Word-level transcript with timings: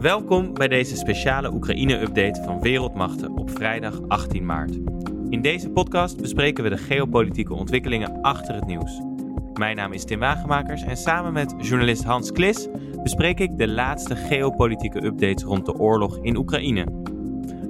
Welkom 0.00 0.54
bij 0.54 0.68
deze 0.68 0.96
speciale 0.96 1.52
Oekraïne-update 1.52 2.42
van 2.42 2.60
Wereldmachten 2.60 3.36
op 3.36 3.50
vrijdag 3.50 4.00
18 4.08 4.46
maart. 4.46 4.78
In 5.30 5.42
deze 5.42 5.70
podcast 5.70 6.20
bespreken 6.20 6.64
we 6.64 6.70
de 6.70 6.78
geopolitieke 6.78 7.54
ontwikkelingen 7.54 8.20
achter 8.22 8.54
het 8.54 8.66
nieuws. 8.66 9.00
Mijn 9.54 9.76
naam 9.76 9.92
is 9.92 10.04
Tim 10.04 10.18
Wagemakers 10.18 10.82
en 10.82 10.96
samen 10.96 11.32
met 11.32 11.54
journalist 11.58 12.04
Hans 12.04 12.32
Klis 12.32 12.68
bespreek 13.02 13.40
ik 13.40 13.58
de 13.58 13.68
laatste 13.68 14.16
geopolitieke 14.16 15.04
updates 15.04 15.44
rond 15.44 15.66
de 15.66 15.74
oorlog 15.74 16.18
in 16.22 16.36
Oekraïne. 16.36 16.86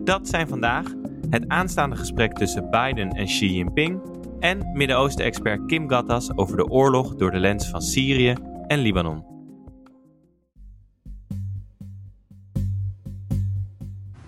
Dat 0.04 0.28
zijn 0.28 0.48
vandaag 0.48 0.86
het 1.30 1.48
aanstaande 1.48 1.96
gesprek 1.96 2.32
tussen 2.32 2.70
Biden 2.70 3.10
en 3.10 3.24
Xi 3.24 3.54
Jinping 3.54 4.00
en 4.40 4.70
Midden-Oosten-expert 4.72 5.66
Kim 5.66 5.88
Gattas 5.88 6.36
over 6.36 6.56
de 6.56 6.68
oorlog 6.68 7.16
door 7.16 7.30
de 7.30 7.38
lens 7.38 7.68
van 7.68 7.82
Syrië 7.82 8.34
en 8.66 8.78
Libanon. 8.78 9.39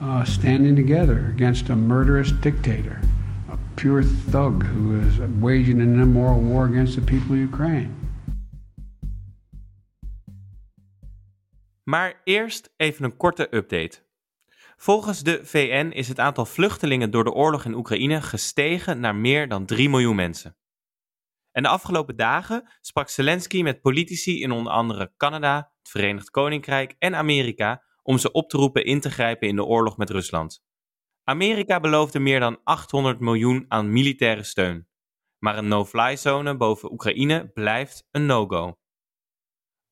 Uh, 0.02 0.24
standing 0.24 0.76
together 0.76 1.32
against 1.34 1.70
a 1.70 1.76
murderous 1.76 2.40
dictator, 2.40 3.00
a 3.50 3.56
pure 3.74 4.02
thug 4.30 4.62
who 4.62 5.00
is 5.00 5.18
waging 5.40 5.80
an 5.80 6.00
immoral 6.00 6.40
war 6.40 6.64
against 6.64 6.94
the 6.94 7.00
people 7.00 7.36
of 7.36 7.42
Ukraine. 7.42 7.90
Maar 11.82 12.20
eerst 12.24 12.72
even 12.76 13.04
een 13.04 13.16
korte 13.16 13.56
update. 13.56 14.00
Volgens 14.76 15.22
de 15.22 15.40
VN 15.42 15.90
is 15.94 16.08
het 16.08 16.18
aantal 16.18 16.46
vluchtelingen 16.46 17.10
door 17.10 17.24
de 17.24 17.32
oorlog 17.32 17.64
in 17.64 17.74
Oekraïne 17.74 18.22
gestegen 18.22 19.00
naar 19.00 19.16
meer 19.16 19.48
dan 19.48 19.66
3 19.66 19.88
miljoen 19.88 20.16
mensen. 20.16 20.56
En 21.52 21.62
de 21.62 21.68
afgelopen 21.68 22.16
dagen 22.16 22.68
sprak 22.80 23.08
Zelensky 23.08 23.62
met 23.62 23.80
politici 23.80 24.42
in 24.42 24.50
onder 24.50 24.72
andere 24.72 25.12
Canada, 25.16 25.56
het 25.56 25.88
Verenigd 25.88 26.30
Koninkrijk 26.30 26.94
en 26.98 27.14
Amerika 27.14 27.82
om 28.02 28.18
ze 28.18 28.32
op 28.32 28.48
te 28.48 28.56
roepen 28.56 28.84
in 28.84 29.00
te 29.00 29.10
grijpen 29.10 29.48
in 29.48 29.56
de 29.56 29.64
oorlog 29.64 29.96
met 29.96 30.10
Rusland. 30.10 30.62
Amerika 31.24 31.80
beloofde 31.80 32.18
meer 32.18 32.40
dan 32.40 32.60
800 32.64 33.20
miljoen 33.20 33.64
aan 33.68 33.92
militaire 33.92 34.42
steun. 34.42 34.88
Maar 35.38 35.58
een 35.58 35.68
no-fly 35.68 36.16
zone 36.16 36.56
boven 36.56 36.92
Oekraïne 36.92 37.48
blijft 37.48 38.08
een 38.10 38.26
no-go. 38.26 38.78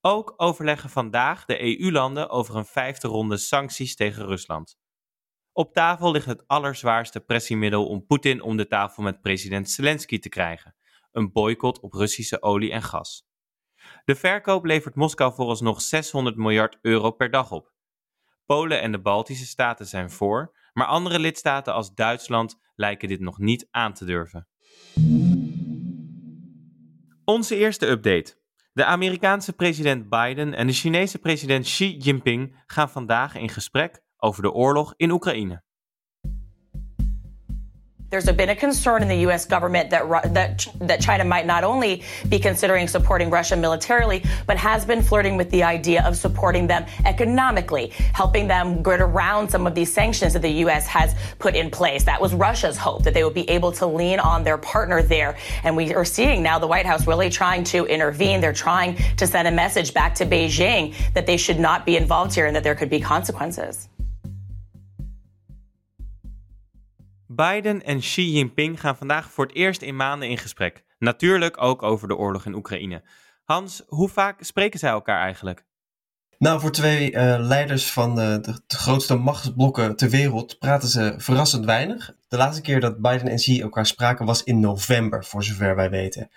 Ook 0.00 0.34
overleggen 0.36 0.90
vandaag 0.90 1.44
de 1.44 1.80
EU-landen 1.80 2.30
over 2.30 2.56
een 2.56 2.64
vijfde 2.64 3.08
ronde 3.08 3.36
sancties 3.36 3.96
tegen 3.96 4.26
Rusland. 4.26 4.78
Op 5.52 5.72
tafel 5.72 6.10
ligt 6.10 6.26
het 6.26 6.46
allerzwaarste 6.46 7.20
pressiemiddel 7.20 7.86
om 7.86 8.06
Poetin 8.06 8.42
om 8.42 8.56
de 8.56 8.66
tafel 8.66 9.02
met 9.02 9.20
president 9.20 9.70
Zelensky 9.70 10.18
te 10.18 10.28
krijgen: 10.28 10.76
een 11.12 11.32
boycott 11.32 11.80
op 11.80 11.92
Russische 11.92 12.42
olie 12.42 12.72
en 12.72 12.82
gas. 12.82 13.28
De 14.04 14.14
verkoop 14.14 14.64
levert 14.64 14.94
Moskou 14.94 15.34
vooralsnog 15.34 15.80
600 15.80 16.36
miljard 16.36 16.78
euro 16.82 17.10
per 17.10 17.30
dag 17.30 17.50
op. 17.50 17.72
Polen 18.50 18.80
en 18.80 18.92
de 18.92 19.00
Baltische 19.00 19.46
staten 19.46 19.86
zijn 19.86 20.10
voor, 20.10 20.56
maar 20.72 20.86
andere 20.86 21.18
lidstaten 21.18 21.74
als 21.74 21.94
Duitsland 21.94 22.56
lijken 22.74 23.08
dit 23.08 23.20
nog 23.20 23.38
niet 23.38 23.68
aan 23.70 23.92
te 23.92 24.04
durven. 24.04 24.48
Onze 27.24 27.56
eerste 27.56 27.86
update. 27.86 28.36
De 28.72 28.84
Amerikaanse 28.84 29.52
president 29.52 30.08
Biden 30.08 30.54
en 30.54 30.66
de 30.66 30.72
Chinese 30.72 31.18
president 31.18 31.64
Xi 31.64 31.96
Jinping 31.96 32.62
gaan 32.66 32.90
vandaag 32.90 33.34
in 33.34 33.48
gesprek 33.48 34.02
over 34.16 34.42
de 34.42 34.52
oorlog 34.52 34.94
in 34.96 35.10
Oekraïne. 35.10 35.62
There's 38.10 38.26
been 38.26 38.48
a 38.48 38.56
concern 38.56 39.02
in 39.02 39.08
the 39.08 39.18
U.S. 39.18 39.46
government 39.46 39.90
that 39.90 40.34
that 40.34 40.66
that 40.80 41.00
China 41.00 41.22
might 41.22 41.46
not 41.46 41.62
only 41.62 42.02
be 42.28 42.40
considering 42.40 42.88
supporting 42.88 43.30
Russia 43.30 43.54
militarily, 43.54 44.24
but 44.48 44.56
has 44.56 44.84
been 44.84 45.00
flirting 45.00 45.36
with 45.36 45.48
the 45.52 45.62
idea 45.62 46.02
of 46.04 46.16
supporting 46.16 46.66
them 46.66 46.86
economically, 47.04 47.90
helping 48.12 48.48
them 48.48 48.82
get 48.82 49.00
around 49.00 49.48
some 49.48 49.64
of 49.64 49.76
these 49.76 49.92
sanctions 49.94 50.32
that 50.32 50.42
the 50.42 50.50
U.S. 50.64 50.88
has 50.88 51.14
put 51.38 51.54
in 51.54 51.70
place. 51.70 52.02
That 52.02 52.20
was 52.20 52.34
Russia's 52.34 52.76
hope 52.76 53.04
that 53.04 53.14
they 53.14 53.22
would 53.22 53.32
be 53.32 53.48
able 53.48 53.70
to 53.72 53.86
lean 53.86 54.18
on 54.18 54.42
their 54.42 54.58
partner 54.58 55.02
there, 55.02 55.36
and 55.62 55.76
we 55.76 55.94
are 55.94 56.04
seeing 56.04 56.42
now 56.42 56.58
the 56.58 56.66
White 56.66 56.86
House 56.86 57.06
really 57.06 57.30
trying 57.30 57.62
to 57.64 57.86
intervene. 57.86 58.40
They're 58.40 58.52
trying 58.52 58.96
to 59.18 59.26
send 59.28 59.46
a 59.46 59.52
message 59.52 59.94
back 59.94 60.16
to 60.16 60.26
Beijing 60.26 60.96
that 61.14 61.26
they 61.26 61.36
should 61.36 61.60
not 61.60 61.86
be 61.86 61.96
involved 61.96 62.34
here 62.34 62.46
and 62.46 62.56
that 62.56 62.64
there 62.64 62.74
could 62.74 62.90
be 62.90 62.98
consequences. 62.98 63.88
Biden 67.40 67.84
en 67.84 68.00
Xi 68.00 68.32
Jinping 68.32 68.80
gaan 68.80 68.96
vandaag 68.96 69.30
voor 69.30 69.46
het 69.46 69.54
eerst 69.54 69.82
in 69.82 69.96
maanden 69.96 70.28
in 70.28 70.38
gesprek. 70.38 70.84
Natuurlijk 70.98 71.62
ook 71.62 71.82
over 71.82 72.08
de 72.08 72.16
oorlog 72.16 72.46
in 72.46 72.54
Oekraïne. 72.54 73.02
Hans, 73.44 73.82
hoe 73.86 74.08
vaak 74.08 74.42
spreken 74.42 74.78
zij 74.78 74.90
elkaar 74.90 75.20
eigenlijk? 75.20 75.64
Nou, 76.38 76.60
voor 76.60 76.70
twee 76.70 77.12
uh, 77.12 77.36
leiders 77.38 77.92
van 77.92 78.14
de, 78.14 78.38
de, 78.66 78.76
grootste 78.76 79.14
machtsblokken 79.14 79.96
ter 79.96 80.08
wereld 80.08 80.58
praten 80.58 80.88
ze 80.88 81.14
verrassend 81.16 81.64
weinig. 81.64 82.14
De 82.28 82.36
laatste 82.36 82.62
keer 82.62 82.80
dat 82.80 83.00
Biden 83.00 83.28
en 83.28 83.36
Xi 83.36 83.60
elkaar 83.60 83.86
spraken 83.86 84.26
was 84.26 84.42
in 84.42 84.60
november, 84.60 85.24
voor 85.24 85.44
zover 85.44 85.76
wij 85.76 85.90
weten. 85.90 86.30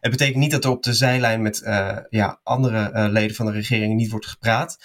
Het 0.00 0.10
betekent 0.10 0.38
niet 0.38 0.50
dat 0.50 0.64
er 0.64 0.70
op 0.70 0.82
de 0.82 0.94
zijlijn 0.94 1.42
met 1.42 1.60
uh, 1.64 1.96
ja, 2.08 2.40
andere 2.42 3.08
leden 3.08 3.36
van 3.36 3.46
de 3.46 3.52
regering 3.52 3.94
niet 3.94 4.10
wordt 4.10 4.26
gepraat. 4.26 4.78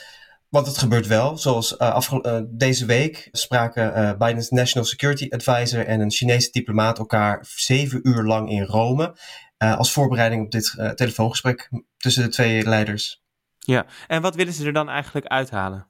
Want 0.49 0.67
het 0.67 0.77
gebeurt 0.77 1.07
wel. 1.07 1.37
Zoals 1.37 1.75
uh, 1.77 2.39
deze 2.47 2.85
week 2.85 3.29
spraken 3.31 3.97
uh, 3.97 4.17
Biden's 4.17 4.49
National 4.49 4.87
Security 4.87 5.27
Advisor 5.29 5.85
en 5.85 5.99
een 5.99 6.11
Chinese 6.11 6.51
diplomaat 6.51 6.97
elkaar 6.97 7.45
zeven 7.55 8.07
uur 8.07 8.23
lang 8.23 8.49
in 8.49 8.63
Rome. 8.63 9.17
Uh, 9.57 9.77
als 9.77 9.91
voorbereiding 9.91 10.43
op 10.43 10.51
dit 10.51 10.73
telefoongesprek 10.95 11.69
tussen 11.97 12.23
de 12.23 12.29
twee 12.29 12.63
leiders. 12.63 13.23
Ja, 13.59 13.85
en 14.07 14.21
wat 14.21 14.35
willen 14.35 14.53
ze 14.53 14.65
er 14.65 14.73
dan 14.73 14.89
eigenlijk 14.89 15.25
uithalen? 15.25 15.87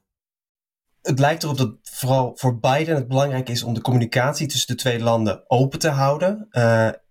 Het 1.02 1.18
lijkt 1.18 1.42
erop 1.42 1.58
dat 1.58 1.74
vooral 1.82 2.32
voor 2.34 2.58
Biden 2.58 2.94
het 2.94 3.08
belangrijk 3.08 3.48
is 3.48 3.62
om 3.62 3.74
de 3.74 3.80
communicatie 3.80 4.46
tussen 4.46 4.76
de 4.76 4.82
twee 4.82 5.00
landen 5.00 5.50
open 5.50 5.78
te 5.78 5.88
houden. 5.88 6.48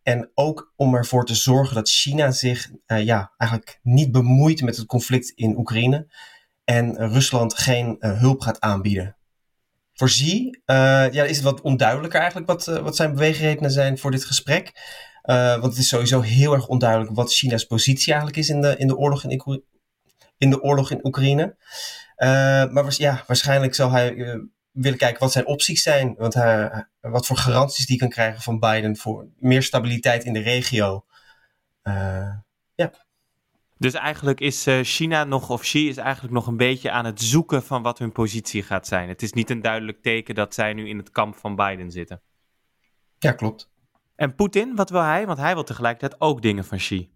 en 0.04 0.32
ook 0.34 0.74
om 0.76 0.96
ervoor 0.96 1.26
te 1.26 1.36
zorgen 1.36 1.76
dat 1.76 1.90
China 1.90 2.32
zich 2.32 2.70
ja, 2.86 3.34
eigenlijk 3.38 3.80
niet 3.84 4.12
bemoeit 4.12 4.62
met 4.62 4.78
het 4.78 4.86
conflict 4.86 5.30
in 5.30 5.58
Oekraïne 5.58 6.08
en 6.68 7.10
Rusland 7.10 7.58
geen 7.58 7.96
uh, 8.00 8.20
hulp 8.20 8.42
gaat 8.42 8.60
aanbieden. 8.60 9.16
Voor 9.94 10.08
Xi 10.08 10.46
uh, 10.50 10.56
ja, 11.12 11.24
is 11.24 11.36
het 11.36 11.46
wat 11.46 11.62
onduidelijker 11.62 12.20
eigenlijk 12.20 12.50
wat, 12.50 12.68
uh, 12.68 12.78
wat 12.78 12.96
zijn 12.96 13.14
beweegredenen 13.14 13.72
zijn 13.72 13.98
voor 13.98 14.12
dit 14.12 14.26
gesprek. 14.26 14.72
want 15.24 15.64
het 15.64 15.78
is 15.78 15.88
sowieso 15.88 16.22
heel 16.22 16.54
erg 16.54 16.68
onduidelijk 16.68 17.16
wat 17.16 17.34
China's 17.34 17.64
positie 17.64 18.12
eigenlijk 18.12 18.42
is 18.42 18.50
in 18.50 18.62
de, 18.62 18.78
in 18.78 18.88
de, 18.88 18.98
oorlog, 18.98 19.24
in, 19.24 19.64
in 20.38 20.50
de 20.50 20.62
oorlog 20.62 20.92
in 20.92 21.06
Oekraïne. 21.06 21.56
maar 22.72 22.96
ja, 22.98 23.24
waarschijnlijk 23.28 23.76
zal 23.76 23.92
hij 23.92 24.16
willen 24.72 24.98
kijken 24.98 25.20
wat 25.20 25.32
zijn 25.32 25.48
opties 25.48 25.84
zijn. 25.84 26.16
Want 26.18 26.34
wat 27.02 27.26
voor 27.26 27.38
garanties 27.38 27.86
die 27.86 27.98
kan 27.98 28.10
krijgen 28.10 28.42
van 28.42 28.60
Biden 28.60 28.98
voor 28.98 29.28
meer 29.40 29.64
stabiliteit 29.64 30.24
in 30.24 30.34
de 30.34 30.42
regio. 30.42 31.06
ja. 32.76 33.07
Dus 33.80 33.94
eigenlijk 33.94 34.40
is 34.40 34.68
China 34.82 35.24
nog, 35.24 35.50
of 35.50 35.62
Xi 35.62 35.90
is 35.90 35.98
eigenlijk 35.98 36.34
nog 36.34 36.48
een 36.48 36.58
beetje 36.58 36.92
aan 36.92 37.06
het 37.06 37.22
zoeken 37.22 37.64
van 37.64 37.82
wat 37.82 38.00
hun 38.00 38.12
positie 38.12 38.64
gaat 38.64 38.88
zijn. 38.88 39.10
Het 39.10 39.22
is 39.22 39.34
niet 39.34 39.50
een 39.50 39.62
duidelijk 39.62 40.02
teken 40.02 40.36
dat 40.36 40.54
zij 40.54 40.74
nu 40.74 40.88
in 40.88 40.98
het 40.98 41.12
kamp 41.12 41.36
van 41.36 41.56
Biden 41.56 41.92
zitten. 41.92 42.22
Ja, 43.20 43.32
klopt. 43.32 43.70
En 44.16 44.36
Poetin, 44.36 44.76
wat 44.76 44.90
wil 44.90 45.02
hij? 45.02 45.26
Want 45.26 45.38
hij 45.38 45.54
wil 45.54 45.64
tegelijkertijd 45.64 46.22
ook 46.22 46.42
dingen 46.42 46.66
van 46.66 46.78
Xi. 46.78 47.10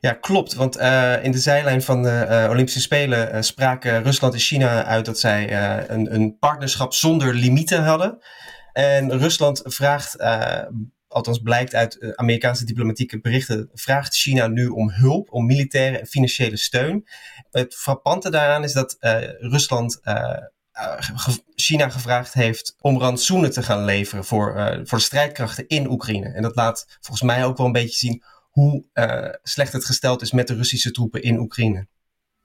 Ja, 0.00 0.12
klopt. 0.12 0.54
Want 0.54 0.78
uh, 0.78 1.24
in 1.24 1.30
de 1.30 1.38
zijlijn 1.38 1.82
van 1.82 2.02
de 2.02 2.26
uh, 2.30 2.50
Olympische 2.50 2.80
Spelen 2.80 3.34
uh, 3.34 3.40
spraken 3.40 4.02
Rusland 4.02 4.34
en 4.34 4.40
China 4.40 4.84
uit 4.84 5.04
dat 5.04 5.18
zij 5.18 5.52
een, 5.90 6.14
een, 6.14 6.38
partnerschap 6.38 6.94
zonder 6.94 7.34
limieten 7.34 7.84
hadden. 7.84 8.18
En 8.72 9.18
Rusland 9.18 9.62
vraagt 9.64 10.16
althans 11.12 11.38
blijkt 11.38 11.74
uit 11.74 11.96
uh, 12.00 12.10
Amerikaanse 12.10 12.64
diplomatieke 12.64 13.20
berichten, 13.20 13.70
vraagt 13.72 14.16
China 14.16 14.46
nu 14.46 14.66
om 14.66 14.90
hulp, 14.90 15.32
om 15.32 15.46
militaire 15.46 15.98
en 15.98 16.06
financiële 16.06 16.56
steun. 16.56 17.06
Het 17.50 17.74
frappante 17.74 18.30
daaraan 18.30 18.64
is 18.64 18.72
dat 18.72 18.96
uh, 19.00 19.18
Rusland 19.38 20.00
uh, 20.04 20.36
China 21.54 21.88
gevraagd 21.88 22.32
heeft 22.32 22.76
om 22.80 22.98
rantsoenen 22.98 23.50
te 23.50 23.62
gaan 23.62 23.84
leveren 23.84 24.24
voor, 24.24 24.80
voor 24.84 24.98
de 24.98 25.04
strijdkrachten 25.04 25.68
in 25.68 25.90
Oekraïne. 25.90 26.28
En 26.28 26.42
dat 26.42 26.56
laat 26.56 26.98
volgens 27.00 27.22
mij 27.22 27.44
ook 27.44 27.56
wel 27.56 27.66
een 27.66 27.72
beetje 27.72 27.96
zien 27.96 28.22
hoe 28.50 28.84
slecht 29.42 29.72
het 29.72 29.84
gesteld 29.84 30.22
is 30.22 30.32
met 30.32 30.46
de 30.46 30.54
Russische 30.54 30.90
troepen 30.90 31.22
in 31.22 31.38
Oekraïne. 31.38 31.86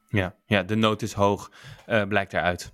Ja, 0.09 0.35
ja 0.45 0.63
de 0.63 0.75
nood 0.75 1.01
is 1.01 1.13
hoog, 1.13 1.51
blijkt 2.07 2.33
eruit. 2.33 2.71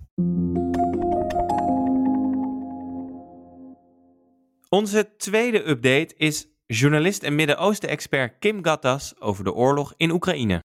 Onze 4.74 5.16
tweede 5.16 5.68
update 5.68 6.14
is 6.16 6.48
journalist 6.66 7.22
en 7.22 7.34
Midden-Oosten-expert 7.34 8.38
Kim 8.38 8.64
Gattas 8.64 9.20
over 9.20 9.44
de 9.44 9.52
oorlog 9.52 9.94
in 9.96 10.10
Oekraïne. 10.10 10.62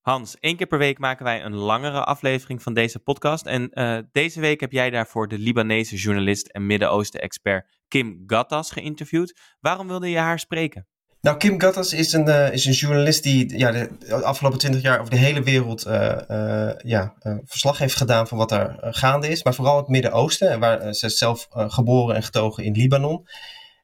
Hans, 0.00 0.38
één 0.38 0.56
keer 0.56 0.66
per 0.66 0.78
week 0.78 0.98
maken 0.98 1.24
wij 1.24 1.44
een 1.44 1.54
langere 1.54 2.04
aflevering 2.04 2.62
van 2.62 2.74
deze 2.74 2.98
podcast. 2.98 3.46
En 3.46 3.70
uh, 3.72 3.98
deze 4.12 4.40
week 4.40 4.60
heb 4.60 4.72
jij 4.72 4.90
daarvoor 4.90 5.28
de 5.28 5.38
Libanese 5.38 5.96
journalist 5.96 6.46
en 6.46 6.66
Midden-Oosten-expert 6.66 7.68
Kim 7.88 8.22
Gattas 8.26 8.70
geïnterviewd. 8.70 9.40
Waarom 9.60 9.86
wilde 9.86 10.10
je 10.10 10.18
haar 10.18 10.38
spreken? 10.38 10.86
Nou, 11.20 11.36
Kim 11.36 11.60
Gattas 11.60 11.92
is 11.92 12.12
een, 12.12 12.28
uh, 12.28 12.52
is 12.52 12.64
een 12.64 12.72
journalist 12.72 13.22
die 13.22 13.58
ja, 13.58 13.70
de, 13.70 14.14
afgelopen 14.22 14.58
twintig 14.58 14.82
jaar 14.82 14.98
over 14.98 15.10
de 15.10 15.18
hele 15.18 15.42
wereld 15.42 15.86
uh, 15.86 16.16
uh, 16.30 16.70
ja, 16.78 17.14
verslag 17.44 17.78
heeft 17.78 17.96
gedaan 17.96 18.28
van 18.28 18.38
wat 18.38 18.52
er 18.52 18.76
gaande 18.80 19.28
is. 19.28 19.42
Maar 19.42 19.54
vooral 19.54 19.76
het 19.76 19.88
Midden-Oosten, 19.88 20.60
waar 20.60 20.94
ze 20.94 21.06
is 21.06 21.18
zelf 21.18 21.46
geboren 21.50 22.16
en 22.16 22.22
getogen 22.22 22.64
in 22.64 22.72
Libanon. 22.72 23.26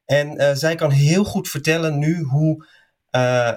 En 0.05 0.57
zij 0.57 0.75
kan 0.75 0.91
heel 0.91 1.23
goed 1.23 1.49
vertellen 1.49 1.97
nu 1.97 2.21
hoe 2.21 2.67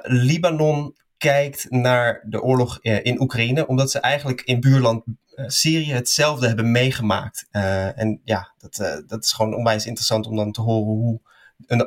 Libanon 0.02 0.96
kijkt 1.16 1.66
naar 1.70 2.24
de 2.28 2.42
oorlog 2.42 2.78
in 2.80 3.20
Oekraïne, 3.20 3.66
omdat 3.66 3.90
ze 3.90 3.98
eigenlijk 3.98 4.40
in 4.40 4.60
buurland 4.60 5.04
Syrië 5.46 5.92
hetzelfde 5.92 6.46
hebben 6.46 6.70
meegemaakt. 6.70 7.46
en 7.50 8.20
ja, 8.24 8.54
dat, 8.58 9.02
dat 9.06 9.24
is 9.24 9.32
gewoon 9.32 9.54
onwijs 9.54 9.86
interessant 9.86 10.26
om 10.26 10.36
dan 10.36 10.52
te 10.52 10.60
horen 10.60 10.94
hoe 10.94 11.20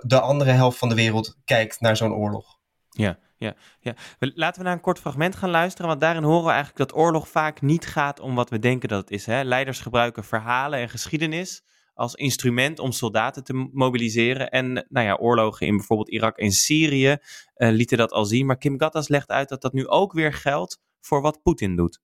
de 0.02 0.20
andere 0.20 0.52
helft 0.52 0.78
van 0.78 0.90
de 0.90 0.96
wereld 0.96 1.38
kijkt 1.46 1.80
naar 1.80 1.98
zo'n 1.98 2.14
oorlog. 2.14 2.60
Ja, 2.90 3.20
ja, 3.38 3.56
ja. 3.80 3.96
Laten 4.20 4.62
we 4.62 4.68
naar 4.68 4.76
een 4.76 4.82
kort 4.82 5.00
fragment 5.00 5.36
gaan 5.36 5.50
luisteren, 5.50 5.88
want 5.88 6.02
daarin 6.02 6.24
horen 6.24 6.44
we 6.44 6.52
eigenlijk 6.52 6.90
dat 6.90 6.98
oorlog 6.98 7.28
vaak 7.28 7.62
niet 7.62 7.86
gaat 7.86 8.20
om 8.20 8.36
wat 8.36 8.50
we 8.50 8.60
denken 8.60 8.90
dat 8.90 9.00
het 9.00 9.12
is. 9.12 9.26
Hè? 9.26 9.44
Leiders 9.44 9.80
gebruiken 9.80 10.24
verhalen 10.24 10.80
en 10.80 10.90
geschiedenis 10.90 11.64
als 11.94 12.16
instrument 12.16 12.80
om 12.80 12.92
soldaten 12.92 13.44
te 13.44 13.70
mobiliseren. 13.72 14.50
En 14.50 14.86
nou 14.90 15.06
ja, 15.06 15.16
oorlogen 15.16 15.68
in 15.68 15.78
bijvoorbeeld 15.78 16.10
Irak 16.10 16.38
en 16.38 16.52
Syrië 16.52 17.08
uh, 17.08 17.70
lieten 17.70 17.98
dat 17.98 18.12
al 18.12 18.26
zien. 18.26 18.46
Maar 18.46 18.58
Kim 18.58 18.80
Gattas 18.80 19.08
legt 19.08 19.30
uit 19.30 19.50
dat 19.50 19.62
dat 19.62 19.74
nu 19.74 19.88
ook 19.88 20.14
weer 20.14 20.34
geldt 20.34 20.80
voor 21.00 21.22
wat 21.22 21.42
Poetin 21.42 21.76
doet. 21.76 22.02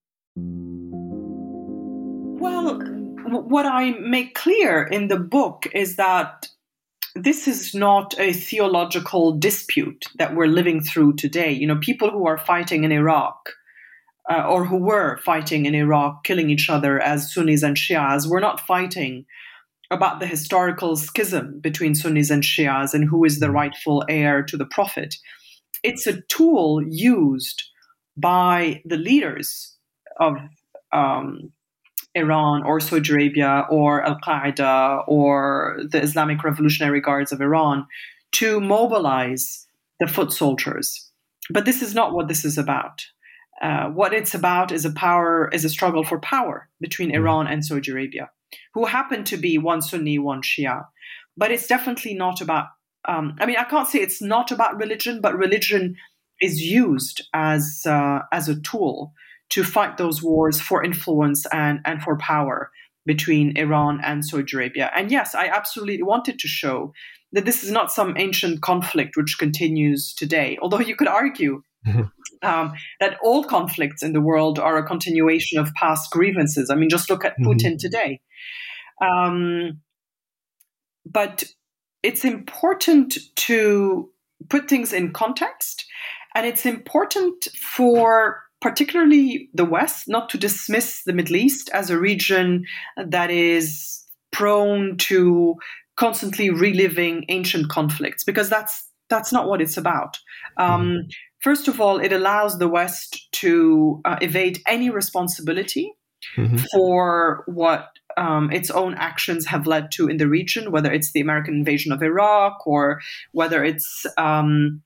Well, 2.39 2.77
what 3.47 3.65
I 3.65 3.99
make 3.99 4.31
clear 4.31 4.87
in 4.87 5.07
the 5.07 5.27
book 5.27 5.65
is 5.65 5.95
that 5.95 6.56
this 7.23 7.47
is 7.47 7.73
not 7.73 8.17
a 8.19 8.33
theological 8.33 9.37
dispute 9.37 10.05
that 10.15 10.35
we're 10.35 10.47
living 10.47 10.81
through 10.81 11.13
today. 11.13 11.51
You 11.51 11.67
know, 11.67 11.77
people 11.77 12.09
who 12.09 12.27
are 12.27 12.37
fighting 12.37 12.83
in 12.83 12.91
Iraq 12.91 13.49
uh, 14.29 14.43
or 14.47 14.65
who 14.65 14.77
were 14.77 15.17
fighting 15.17 15.65
in 15.65 15.75
Iraq, 15.75 16.23
killing 16.23 16.49
each 16.49 16.69
other 16.69 16.99
as 16.99 17.33
Sunnis 17.33 17.63
and 17.63 17.77
Shias, 17.77 18.27
we're 18.27 18.39
not 18.39 18.59
fighting 18.59 19.25
about 19.89 20.19
the 20.19 20.27
historical 20.27 20.95
schism 20.95 21.59
between 21.61 21.95
Sunnis 21.95 22.29
and 22.29 22.43
Shias 22.43 22.93
and 22.93 23.05
who 23.05 23.23
is 23.23 23.39
the 23.39 23.51
rightful 23.51 24.03
heir 24.09 24.43
to 24.43 24.57
the 24.57 24.65
Prophet. 24.65 25.15
It's 25.83 26.07
a 26.07 26.21
tool 26.23 26.83
used 26.87 27.63
by 28.17 28.81
the 28.83 28.97
leaders 28.97 29.75
of 30.19 30.37
um, 30.91 31.51
Iran 32.17 32.63
or 32.63 32.79
Saudi 32.79 33.11
Arabia 33.11 33.65
or 33.69 34.03
Al 34.03 34.19
Qaeda 34.19 35.03
or 35.07 35.79
the 35.89 36.01
Islamic 36.01 36.43
Revolutionary 36.43 37.01
Guards 37.01 37.31
of 37.31 37.41
Iran 37.41 37.85
to 38.33 38.59
mobilize 38.59 39.67
the 39.99 40.07
foot 40.07 40.31
soldiers. 40.31 41.09
But 41.49 41.65
this 41.65 41.81
is 41.81 41.93
not 41.93 42.13
what 42.13 42.27
this 42.27 42.43
is 42.43 42.57
about. 42.57 43.05
Uh, 43.61 43.89
what 43.89 44.13
it's 44.13 44.35
about 44.35 44.71
is 44.71 44.85
a 44.85 44.91
power 44.91 45.49
is 45.51 45.65
a 45.65 45.69
struggle 45.69 46.03
for 46.03 46.19
power 46.19 46.69
between 46.79 47.09
mm-hmm. 47.09 47.17
Iran 47.17 47.47
and 47.47 47.65
Saudi 47.65 47.91
Arabia, 47.91 48.29
who 48.73 48.85
happen 48.85 49.23
to 49.25 49.37
be 49.37 49.57
one 49.57 49.81
Sunni, 49.81 50.19
one 50.19 50.41
Shia. 50.41 50.85
But 51.35 51.51
it's 51.51 51.67
definitely 51.67 52.13
not 52.13 52.41
about. 52.41 52.67
Um, 53.07 53.35
I 53.39 53.45
mean, 53.45 53.55
I 53.57 53.63
can't 53.63 53.87
say 53.87 53.99
it's 53.99 54.21
not 54.21 54.51
about 54.51 54.77
religion, 54.77 55.21
but 55.21 55.37
religion 55.37 55.95
is 56.41 56.61
used 56.61 57.27
as 57.33 57.83
uh, 57.85 58.19
as 58.31 58.49
a 58.49 58.59
tool 58.61 59.13
to 59.49 59.63
fight 59.63 59.97
those 59.97 60.21
wars 60.21 60.59
for 60.59 60.83
influence 60.83 61.45
and, 61.53 61.79
and 61.85 62.01
for 62.01 62.17
power 62.17 62.71
between 63.05 63.57
Iran 63.57 63.99
and 64.03 64.23
Saudi 64.23 64.55
Arabia. 64.55 64.91
And 64.95 65.09
yes, 65.09 65.33
I 65.33 65.47
absolutely 65.47 66.03
wanted 66.03 66.39
to 66.39 66.47
show 66.47 66.93
that 67.31 67.45
this 67.45 67.63
is 67.63 67.71
not 67.71 67.91
some 67.91 68.15
ancient 68.17 68.61
conflict 68.61 69.15
which 69.15 69.37
continues 69.39 70.13
today, 70.13 70.57
although 70.61 70.79
you 70.79 70.95
could 70.95 71.07
argue 71.07 71.61
um, 72.43 72.73
that 72.99 73.17
all 73.23 73.43
conflicts 73.43 74.03
in 74.03 74.13
the 74.13 74.21
world 74.21 74.59
are 74.59 74.77
a 74.77 74.85
continuation 74.85 75.59
of 75.59 75.73
past 75.73 76.11
grievances. 76.11 76.69
I 76.69 76.75
mean, 76.75 76.89
just 76.89 77.09
look 77.09 77.25
at 77.25 77.37
Putin 77.39 77.73
mm-hmm. 77.73 77.77
today. 77.77 78.21
Um, 79.01 79.81
but 81.05 81.43
it's 82.03 82.25
important 82.25 83.17
to 83.35 84.09
put 84.49 84.69
things 84.69 84.93
in 84.93 85.13
context, 85.13 85.85
and 86.35 86.45
it's 86.45 86.65
important 86.65 87.45
for 87.55 88.41
particularly 88.61 89.49
the 89.53 89.65
West, 89.65 90.07
not 90.07 90.29
to 90.29 90.37
dismiss 90.37 91.03
the 91.03 91.13
Middle 91.13 91.35
East 91.35 91.69
as 91.73 91.89
a 91.89 91.99
region 91.99 92.65
that 92.97 93.29
is 93.29 94.03
prone 94.31 94.97
to 94.97 95.55
constantly 95.95 96.49
reliving 96.49 97.25
ancient 97.29 97.69
conflicts, 97.69 98.23
because 98.23 98.49
that's 98.49 98.87
that's 99.09 99.31
not 99.31 99.47
what 99.47 99.61
it's 99.61 99.77
about. 99.77 100.19
Um, 100.57 101.07
first 101.39 101.67
of 101.67 101.79
all, 101.79 101.99
it 101.99 102.11
allows 102.11 102.59
the 102.59 102.67
West 102.67 103.31
to 103.33 104.01
uh, 104.03 104.17
evade 104.21 104.59
any 104.67 104.89
responsibility 104.89 105.93
mm-hmm. 106.35 106.57
for 106.73 107.43
what 107.47 107.87
um, 108.17 108.51
its 108.51 108.69
own 108.69 108.95
actions 108.95 109.45
have 109.45 109.67
led 109.67 109.91
to 109.91 110.07
in 110.07 110.17
the 110.17 110.27
region, 110.27 110.71
whether 110.71 110.91
it's 110.91 111.11
the 111.11 111.21
American 111.21 111.53
invasion 111.53 111.91
of 111.91 112.01
Iraq 112.01 112.65
or 112.65 112.99
whether 113.31 113.63
it's 113.63 114.05
um, 114.17 114.81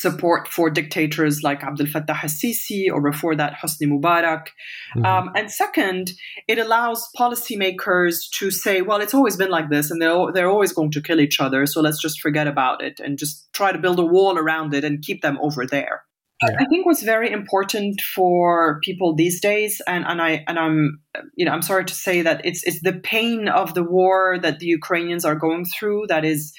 support 0.00 0.48
for 0.48 0.70
dictators 0.70 1.42
like 1.42 1.62
Abdel 1.62 1.86
Fattah 1.86 2.22
al-Sisi 2.22 2.86
or 2.92 3.00
before 3.00 3.34
that 3.36 3.54
Hosni 3.54 3.86
Mubarak. 3.86 4.48
Mm-hmm. 4.96 5.04
Um, 5.04 5.30
and 5.34 5.50
second, 5.50 6.12
it 6.48 6.58
allows 6.58 7.08
policymakers 7.18 8.30
to 8.34 8.50
say, 8.50 8.82
well, 8.82 9.00
it's 9.00 9.14
always 9.14 9.36
been 9.36 9.50
like 9.50 9.70
this 9.70 9.90
and 9.90 10.00
they're, 10.00 10.32
they're 10.32 10.50
always 10.50 10.72
going 10.72 10.90
to 10.92 11.02
kill 11.02 11.20
each 11.20 11.40
other. 11.40 11.66
So 11.66 11.80
let's 11.80 12.00
just 12.00 12.20
forget 12.20 12.46
about 12.46 12.82
it 12.82 13.00
and 13.00 13.18
just 13.18 13.52
try 13.52 13.72
to 13.72 13.78
build 13.78 13.98
a 13.98 14.06
wall 14.06 14.38
around 14.38 14.74
it 14.74 14.84
and 14.84 15.02
keep 15.02 15.22
them 15.22 15.38
over 15.40 15.66
there. 15.66 16.02
Yeah. 16.42 16.56
I 16.60 16.66
think 16.66 16.84
what's 16.84 17.02
very 17.02 17.30
important 17.30 18.00
for 18.02 18.78
people 18.82 19.14
these 19.14 19.40
days, 19.40 19.80
and, 19.86 20.04
and 20.06 20.20
I 20.20 20.44
and 20.46 20.58
I'm 20.58 21.00
you 21.34 21.46
know 21.46 21.52
I'm 21.52 21.62
sorry 21.62 21.86
to 21.86 21.94
say 21.94 22.20
that 22.22 22.44
it's 22.44 22.62
it's 22.64 22.82
the 22.82 22.92
pain 22.92 23.48
of 23.48 23.72
the 23.72 23.82
war 23.82 24.38
that 24.42 24.58
the 24.58 24.66
Ukrainians 24.66 25.24
are 25.24 25.34
going 25.34 25.64
through 25.64 26.08
that 26.08 26.26
is 26.26 26.52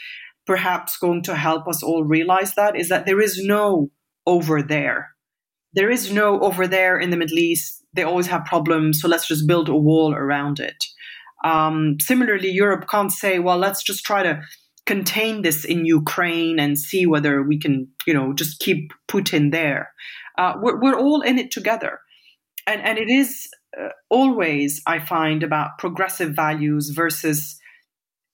perhaps 0.48 0.98
going 0.98 1.22
to 1.24 1.36
help 1.36 1.68
us 1.68 1.84
all 1.84 2.04
realize 2.04 2.56
that 2.56 2.76
is 2.76 2.90
that 2.90 3.06
there 3.06 3.22
is 3.22 3.44
no 3.44 3.92
over 4.26 4.64
there. 4.64 5.10
There 5.74 5.92
is 5.92 6.12
no 6.12 6.40
over 6.40 6.68
there 6.68 6.98
in 6.98 7.12
the 7.12 7.18
Middle 7.18 7.38
East. 7.38 7.84
They 7.94 8.04
always 8.04 8.28
have 8.28 8.46
problems, 8.46 9.02
so 9.02 9.08
let's 9.08 9.28
just 9.28 9.48
build 9.48 9.70
a 9.70 9.76
wall 9.76 10.14
around 10.14 10.60
it. 10.60 10.84
Um, 11.44 11.98
similarly, 12.00 12.50
Europe 12.50 12.88
can't 12.90 13.12
say, 13.12 13.40
well, 13.40 13.58
let's 13.58 13.84
just 13.84 14.04
try 14.04 14.24
to 14.24 14.42
contain 14.86 15.42
this 15.42 15.66
in 15.66 15.86
Ukraine 15.86 16.60
and 16.60 16.80
see 16.80 17.06
whether 17.06 17.44
we 17.44 17.60
can, 17.60 17.90
you 18.08 18.14
know, 18.14 18.34
just 18.34 18.60
keep 18.60 18.92
Putin 19.08 19.52
there. 19.52 19.92
Uh, 20.38 20.54
we're, 20.62 20.80
we're 20.80 20.98
all 20.98 21.22
in 21.22 21.38
it 21.38 21.52
together. 21.52 22.00
And, 22.66 22.82
and 22.82 22.98
it 22.98 23.10
is 23.10 23.50
uh, 23.80 23.90
always, 24.10 24.82
I 24.88 25.00
find, 25.00 25.44
about 25.44 25.78
progressive 25.78 26.36
values 26.36 26.90
versus 26.90 27.60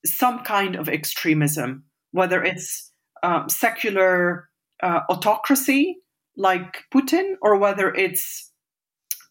some 0.05 0.39
kind 0.43 0.75
of 0.75 0.88
extremism 0.88 1.85
whether 2.13 2.41
it's 2.41 2.91
um, 3.22 3.50
secular 3.50 4.50
uh, 4.82 5.01
autocracy 5.10 5.98
like 6.38 6.84
Putin 6.93 7.36
or 7.41 7.58
whether 7.58 7.93
it's 7.93 8.51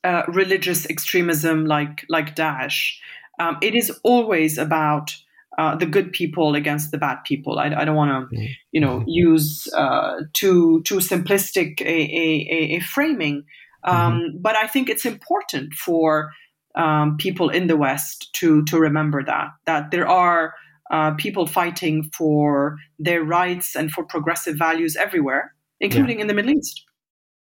uh, 0.05 0.23
religious 0.29 0.89
extremism 0.91 1.65
like 1.65 2.05
like 2.09 2.37
Daesh. 2.37 2.97
Um, 3.39 3.57
it 3.63 3.75
is 3.75 3.91
always 4.05 4.59
about 4.59 5.17
uh, 5.59 5.77
the 5.77 5.87
good 5.87 6.13
people 6.13 6.55
against 6.55 6.91
the 6.91 6.99
bad 6.99 7.19
people. 7.25 7.59
I, 7.59 7.67
I 7.67 7.85
don't 7.85 7.97
want 7.97 8.31
to, 8.31 8.49
you 8.73 8.81
know, 8.81 9.01
mm-hmm. 9.01 9.09
use 9.09 9.69
uh, 9.75 10.23
too 10.33 10.83
too 10.83 10.97
simplistic 10.97 11.81
a, 11.81 11.85
a, 11.85 12.77
a 12.77 12.81
framing, 12.81 13.45
um, 13.85 13.97
mm-hmm. 13.97 14.39
but 14.41 14.57
I 14.57 14.67
think 14.67 14.89
it's 14.89 15.07
important 15.07 15.75
for 15.75 16.33
um, 16.75 17.17
people 17.17 17.51
in 17.51 17.67
the 17.67 17.77
West 17.77 18.33
to 18.35 18.65
to 18.65 18.79
remember 18.79 19.23
that 19.25 19.49
that 19.67 19.91
there 19.91 20.09
are 20.09 20.55
uh, 20.93 21.15
people 21.15 21.47
fighting 21.47 22.07
for 22.15 22.79
their 23.03 23.25
rights 23.25 23.77
and 23.77 23.91
for 23.91 24.07
progressive 24.07 24.57
values 24.57 24.97
everywhere, 24.97 25.55
including 25.77 26.21
in 26.21 26.27
the 26.27 26.35
Middle 26.35 26.55
East. 26.55 26.91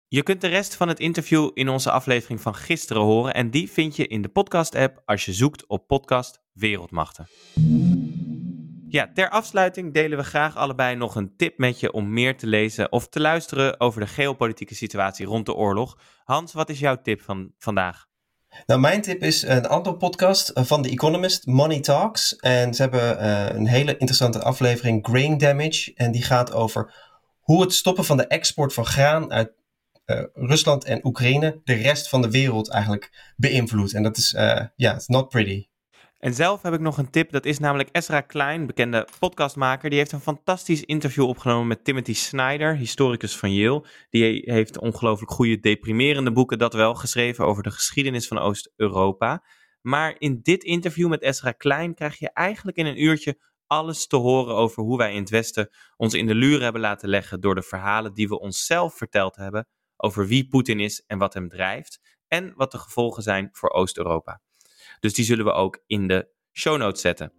Je 0.09 0.23
kunt 0.23 0.41
de 0.41 0.47
rest 0.47 0.77
van 0.77 0.89
het 0.89 1.01
interview 1.01 1.51
in 1.55 1.69
onze 1.69 1.91
aflevering 1.91 2.41
van 2.41 2.55
gisteren 2.55 3.03
horen 3.03 3.35
en 3.35 3.51
die 3.51 3.71
vind 3.71 3.97
je 3.97 4.07
in 4.07 4.23
de 4.23 4.29
podcast-app 4.29 5.03
als 5.05 5.25
je 5.25 5.33
zoekt 5.33 5.67
op 5.67 5.87
podcast 5.87 6.43
Wereldmachten. 6.53 7.27
Ja, 8.89 9.11
ter 9.15 9.29
afsluiting 9.31 9.93
delen 9.93 10.19
we 10.19 10.25
graag 10.25 10.57
allebei 10.57 10.97
nog 10.97 11.15
een 11.15 11.37
tip 11.37 11.59
met 11.59 11.81
je 11.81 11.93
om 11.93 12.13
meer 12.13 12.37
te 12.37 12.47
lezen 12.47 12.93
of 12.93 13.09
te 13.09 13.21
luisteren 13.21 13.81
over 13.81 14.01
de 14.01 14.07
geopolitieke 14.07 14.75
situatie 14.75 15.27
rond 15.27 15.47
de 15.47 15.55
oorlog. 15.55 15.99
Hans, 16.25 16.53
wat 16.53 16.69
is 16.69 16.79
jouw 16.79 17.03
tip 17.03 17.21
van 17.21 17.53
vandaag? 17.59 18.11
Nou, 18.67 18.81
mijn 18.81 19.03
tip 19.03 19.23
is 19.23 19.43
een 19.43 19.67
andere 19.67 19.97
podcast 19.97 20.49
eh, 20.49 20.65
van 20.65 20.83
The 20.83 20.89
Economist, 20.89 21.47
Money 21.47 21.81
Talks. 21.81 22.37
En 22.37 22.75
ze 22.75 22.83
hebben 22.83 23.23
uh, 23.23 23.47
een 23.49 23.67
hele 23.67 23.93
interessante 23.97 24.43
aflevering, 24.43 25.07
Grain 25.07 25.39
Damage. 25.39 25.93
En 25.95 26.13
die 26.13 26.23
gaat 26.23 26.53
over 26.53 26.95
hoe 27.41 27.61
het 27.61 27.73
stoppen 27.73 28.05
van 28.05 28.17
de 28.17 28.27
export 28.27 28.73
van 28.73 28.87
graan 28.87 29.33
uit 29.33 29.53
uh, 30.07 30.23
Rusland 30.33 30.85
en 30.85 31.07
Oekraïne 31.07 31.61
de 31.65 31.75
rest 31.75 32.09
van 32.09 32.23
de 32.23 32.31
wereld 32.31 32.71
eigenlijk 32.71 33.33
beïnvloedt. 33.37 33.95
En 33.95 34.03
dat 34.03 34.17
is, 34.17 34.31
ja, 34.77 34.95
it's 34.95 35.07
not 35.07 35.29
pretty. 35.29 35.67
En 36.23 36.35
zelf 36.35 36.63
heb 36.63 36.73
ik 36.73 36.81
nog 36.81 36.99
een 36.99 37.11
tip, 37.11 37.31
dat 37.31 37.45
is 37.45 37.59
namelijk 37.59 37.89
Ezra 37.93 38.21
Klein, 38.21 38.67
bekende 38.67 39.09
podcastmaker. 39.19 39.91
Die 39.91 39.99
heeft 39.99 40.13
een 40.13 40.21
fantastisch 40.21 40.85
interview 40.85 41.25
opgenomen 41.25 41.67
met 41.67 41.85
Timothy 41.85 42.15
Snyder, 42.15 42.77
historicus 42.77 43.37
van 43.37 43.55
Yale. 43.55 43.85
Die 44.11 44.43
heeft 44.45 44.79
ongelooflijk 44.79 45.31
goede, 45.31 45.61
deprimerende 45.61 46.33
boeken, 46.33 46.59
dat 46.59 46.73
wel, 46.73 46.95
geschreven 46.95 47.45
over 47.45 47.63
de 47.63 47.71
geschiedenis 47.71 48.29
van 48.29 48.39
Oost-Europa. 48.39 49.45
Maar 49.81 50.15
in 50.19 50.41
dit 50.43 50.65
interview 50.65 51.09
met 51.09 51.23
Ezra 51.23 51.53
Klein 51.53 51.95
krijg 51.95 52.19
je 52.19 52.31
eigenlijk 52.33 52.77
in 52.77 52.87
een 52.87 53.03
uurtje 53.03 53.39
alles 53.67 54.07
te 54.07 54.17
horen 54.17 54.55
over 54.55 54.83
hoe 54.83 54.99
wij 54.99 55.13
in 55.13 55.21
het 55.21 55.31
Westen 55.31 55.71
ons 55.97 56.15
in 56.15 56.27
de 56.27 56.35
luren 56.35 56.63
hebben 56.63 56.81
laten 56.81 57.09
leggen 57.09 57.41
door 57.41 57.55
de 57.55 57.63
verhalen 57.63 58.15
die 58.15 58.29
we 58.29 58.41
onszelf 58.41 58.97
verteld 58.97 59.37
hebben 59.37 59.69
over 59.97 60.27
wie 60.27 60.49
Poetin 60.49 60.81
is 60.81 61.05
en 61.07 61.19
wat 61.19 61.35
hem 61.35 61.49
drijft 61.49 62.01
en 62.27 62.53
wat 62.57 62.71
de 62.71 62.79
gevolgen 62.79 63.23
zijn 63.23 63.49
voor 63.53 63.71
Oost-Europa. 63.71 64.41
Dus 65.03 65.15
die 65.15 65.25
zullen 65.25 65.45
we 65.45 65.53
ook 65.53 65.83
in 65.87 66.09
de 66.09 66.29
show 66.53 66.79
notes 66.79 67.01
zetten. 67.01 67.33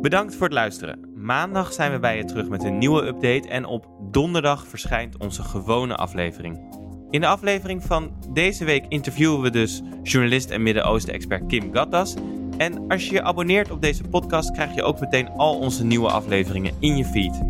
Bedankt 0.00 0.34
voor 0.34 0.46
het 0.46 0.52
luisteren. 0.52 1.12
Maandag 1.14 1.72
zijn 1.72 1.92
we 1.92 1.98
bij 1.98 2.16
je 2.16 2.24
terug 2.24 2.48
met 2.48 2.64
een 2.64 2.78
nieuwe 2.78 3.06
update 3.06 3.48
en 3.48 3.64
op 3.64 3.86
donderdag 4.10 4.66
verschijnt 4.66 5.16
onze 5.16 5.42
gewone 5.42 5.96
aflevering. 5.96 6.76
In 7.10 7.20
de 7.20 7.26
aflevering 7.26 7.82
van 7.82 8.16
deze 8.32 8.64
week 8.64 8.84
interviewen 8.88 9.40
we 9.40 9.50
dus 9.50 9.82
journalist 10.02 10.50
en 10.50 10.62
Midden-Oosten-expert 10.62 11.46
Kim 11.46 11.72
Gattas. 11.72 12.14
En 12.56 12.88
als 12.88 13.06
je 13.06 13.12
je 13.12 13.22
abonneert 13.22 13.70
op 13.70 13.82
deze 13.82 14.02
podcast, 14.02 14.52
krijg 14.52 14.74
je 14.74 14.82
ook 14.82 15.00
meteen 15.00 15.28
al 15.28 15.58
onze 15.58 15.84
nieuwe 15.84 16.10
afleveringen 16.10 16.74
in 16.78 16.96
je 16.96 17.04
feed. 17.04 17.42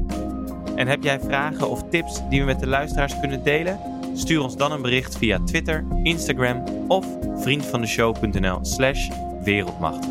En 0.77 0.87
heb 0.87 1.03
jij 1.03 1.21
vragen 1.21 1.69
of 1.69 1.89
tips 1.89 2.29
die 2.29 2.41
we 2.41 2.47
met 2.47 2.61
de 2.61 2.67
luisteraars 2.67 3.21
kunnen 3.21 3.45
delen? 3.45 3.94
Stuur 4.15 4.43
ons 4.43 4.57
dan 4.57 4.73
een 4.73 4.83
bericht 4.83 5.19
via 5.19 5.39
Twitter, 5.45 5.85
Instagram 6.03 6.65
of 6.89 7.07
vriendvandeshow.nl/slash 7.37 9.09
wereldmacht. 9.45 10.07